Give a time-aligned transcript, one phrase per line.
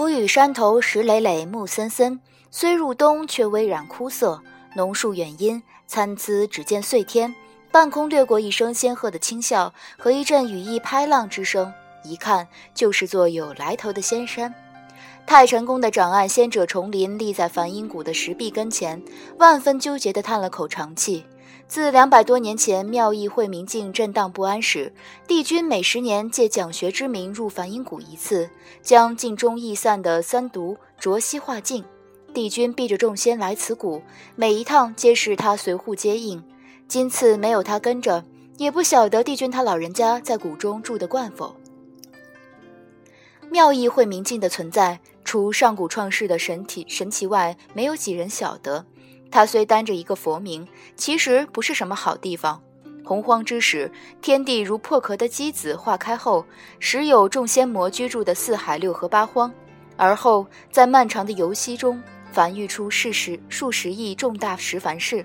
[0.00, 2.18] 浮雨山头石累累，木森森。
[2.50, 4.40] 虽入冬，却微染枯色。
[4.74, 7.34] 浓树远阴，参差只见碎天。
[7.70, 11.70] 半空掠过一声仙鹤的轻笑和一阵羽翼拍浪之声，
[12.02, 14.54] 一看就是座有来头的仙山。
[15.26, 19.02] 太晨宫的长案仙者重林立在梵音谷的石壁跟前，
[19.36, 21.26] 万分纠结地叹了口长气。
[21.70, 24.92] 自两百多年前妙义慧明镜震荡不安时，
[25.28, 28.50] 帝君每十年借讲学之名入梵音谷一次，
[28.82, 31.84] 将镜中易散的三毒浊息化尽。
[32.34, 34.02] 帝君逼着众仙来此谷，
[34.34, 36.42] 每一趟皆是他随护接应。
[36.88, 38.24] 今次没有他跟着，
[38.56, 41.54] 也不晓得帝君他老人家在谷中住得惯否。
[43.48, 48.86] 妙义慧明镜的存在，除上古创世的神体神奇外，没有几人晓得。
[49.30, 50.66] 他虽担着一个佛名，
[50.96, 52.60] 其实不是什么好地方。
[53.04, 56.44] 洪荒之时，天地如破壳的机子化开后，
[56.78, 59.52] 时有众仙魔居住的四海六合八荒。
[59.96, 65.24] 而后在漫长的游息中，繁育出世十数十亿重大十凡世。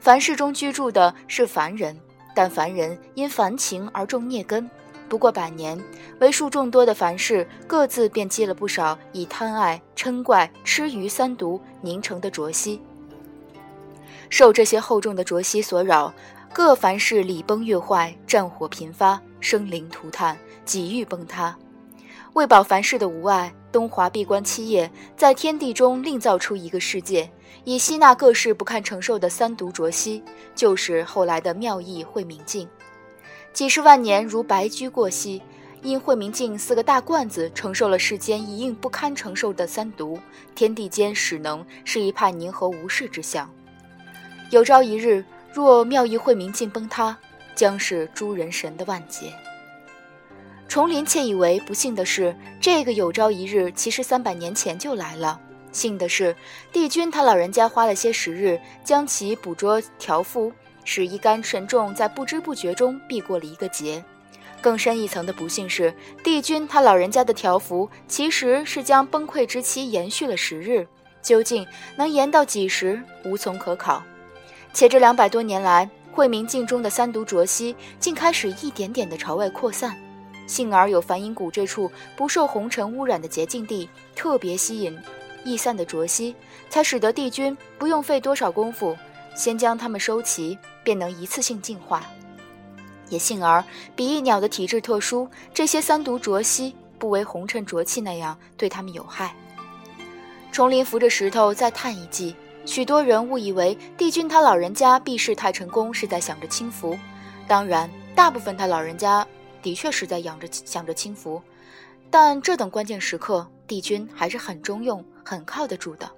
[0.00, 1.98] 凡世中居住的是凡人，
[2.34, 4.68] 但凡人因凡情而种孽根。
[5.08, 5.78] 不过百年，
[6.20, 12.80] 为数众多的凡世各自便积了不少以贪爱、嗔怪、痴愚三毒凝成的浊息。
[14.28, 16.12] 受这些厚重的浊息所扰，
[16.52, 21.56] 各凡世礼崩乐坏，战火频发，生灵涂炭，几欲崩塌。
[22.34, 27.30] 为保凡世的无碍，东华闭关七夜，在天地中另造出一个世界，
[27.62, 30.20] 以吸纳各世不堪承受的三毒浊息，
[30.54, 32.68] 就是后来的妙意慧明镜。
[33.52, 35.40] 几十万年如白驹过隙，
[35.80, 40.18] 因慧明镜四个大罐子承受了世间一应不堪承受的三毒，
[40.56, 43.48] 天地间始能是一派宁和无事之象。
[44.54, 47.18] 有朝一日，若妙义慧明镜崩塌，
[47.56, 49.32] 将是诸人神的万劫。
[50.68, 55.40] 重林窃以为不幸的是，这个有朝一日其实三百年前就来了。
[55.72, 56.36] 幸的是，
[56.72, 60.52] 帝君他老人家花了些时日将其捕捉调伏，
[60.84, 64.04] 使一干神众在不知不觉中避过了一个劫。
[64.60, 70.86] 更深一层的不幸是，帝君他老人家的调伏其实是将崩溃之期延续了十日，
[71.20, 71.66] 究竟
[71.96, 74.00] 能延到几时，无从可考。
[74.74, 79.96] 且这两百多年来，慧明镜中的三毒浊息竟开始一点点的朝外扩散。
[80.48, 84.98] 幸而有梵音谷这处不受红尘污染的洁净地，特别吸引
[85.44, 86.34] 易散的浊息，
[86.68, 88.96] 才使得帝君不用费多少功夫，
[89.36, 92.04] 先将它们收齐，便能一次性净化。
[93.10, 93.62] 也幸而
[93.94, 99.32] 比翼鸟的体质特殊，这些三毒浊息不为红尘浊气那样对它们有害。
[100.50, 102.34] 重林扶着石头再叹一记。
[102.66, 106.98] 许多人误以为帝君他老人家避世太成功是在想着轻浮，
[107.46, 109.26] 当然，大部分他老人家
[109.62, 111.42] 的确是在养着想着轻浮，
[112.10, 116.10] 但这等关键时刻，帝君还是很中用、很靠得住的。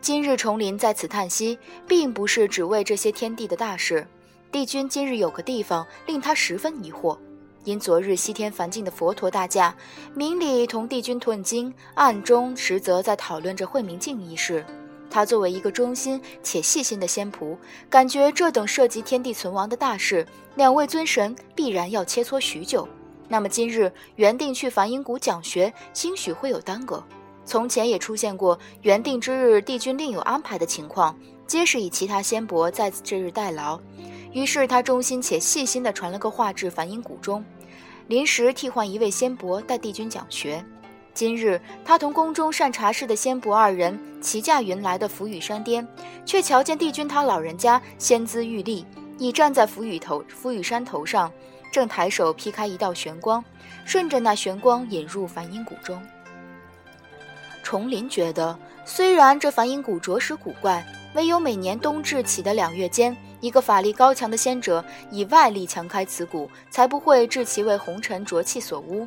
[0.00, 1.58] 今日重林在此叹息，
[1.88, 4.06] 并不是只为这些天地的大事。
[4.52, 7.18] 帝君今日有个地方令他十分疑惑，
[7.64, 9.74] 因昨日西天梵境的佛陀大驾，
[10.14, 14.64] 明里同帝君吞经，暗中实则在讨论着慧明镜一事。
[15.10, 17.56] 他作为一个忠心且细心的仙仆，
[17.88, 20.26] 感觉这等涉及天地存亡的大事，
[20.56, 22.88] 两位尊神必然要切磋许久。
[23.28, 27.04] 那么今日原定去梵音谷讲学，兴许会有耽搁。
[27.44, 33.80] 从前也出现过原定之日帝君另有安排的情况，皆是以其他仙伯在这日代劳。
[34.32, 37.42] 于是他忠心且细心地传了个话至梵音谷中，
[38.08, 40.62] 临时替换一位仙伯带帝君讲学。
[41.14, 45.86] 今日，他同宫中善茶事的仙伯二人齐驾云来的浮羽山巅，
[46.24, 48.86] 却瞧见帝君他老人家仙姿玉立，
[49.18, 51.32] 已站在浮羽头浮羽山头上，
[51.72, 53.44] 正抬手劈开一道玄光，
[53.84, 56.00] 顺着那玄光引入梵音谷中。
[57.64, 69.04] 重林觉得，虽然这梵音谷着实古怪，唯有每年冬至起的两月间，一个法力高强的仙者以外力强开此谷，才不会致其为红尘浊气所污。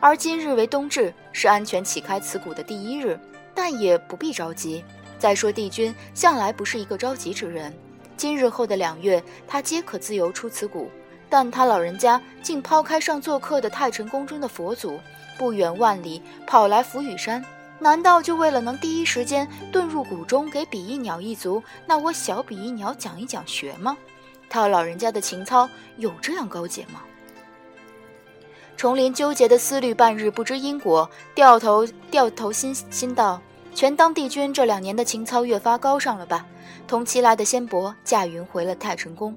[0.00, 3.18] 而今日为冬至，是安全启开此谷的第一日，
[3.54, 4.84] 但也不必着急。
[5.18, 7.72] 再说帝君向来不是一个着急之人，
[8.16, 10.90] 今日后的两月，他皆可自由出此谷。
[11.28, 15.00] 但他老人家竟抛开上做客的太晨宫中的佛祖，
[15.36, 17.44] 不远万里跑来浮羽山，
[17.80, 23.96] 难道就为了能第一时间遁入谷中，给比翼鸟一族那窝小比翼鸟讲一讲学吗？
[24.48, 27.02] 他老人家的情操有这样高洁吗？
[28.76, 33.40] 重林纠结的思虑半日，不知因果，掉头掉头心心道：
[33.74, 36.46] 全当帝君这两年的情操越发高尚了吧？
[36.86, 39.34] 同其来的仙伯驾云回了太晨宫。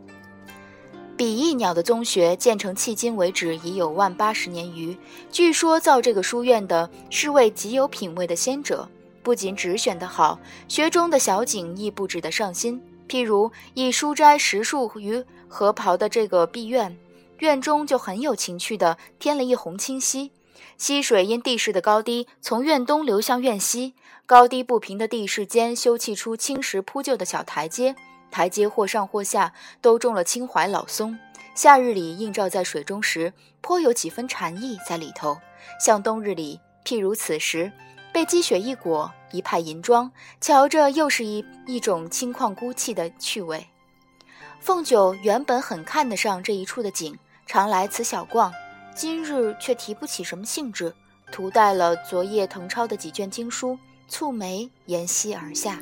[1.15, 4.97] 比翼鸟的宗学建成迄今为止已有万八十年余。
[5.31, 8.87] 据说造这个书院的是位极有品位的仙者，
[9.23, 10.37] 不仅只选得好，
[10.67, 12.81] 学中的小景亦布置得上心。
[13.07, 16.95] 譬如以书斋石树于荷袍的这个碧院，
[17.39, 20.31] 院中就很有情趣的添了一泓清溪。
[20.77, 23.95] 溪水因地势的高低，从院东流向院西。
[24.25, 27.95] 高低不平的地势间，修砌出青石铺就的小台阶，
[28.29, 31.17] 台阶或上或下都种了青槐老松。
[31.55, 35.37] 夏日里映照在水中时，颇有几分禅意在里头。
[35.83, 37.71] 像冬日里，譬如此时，
[38.13, 43.67] 被积雪一裹，一派银装，瞧着又是一一种清旷孤寂的趣味。
[44.59, 47.17] 凤九原本很看得上这一处的景，
[47.49, 48.53] 常来此小逛，
[48.93, 50.93] 今日却提不起什么兴致，
[51.31, 53.75] 徒带了昨夜誊抄的几卷经书。
[54.07, 55.79] 蹙眉，沿溪而下。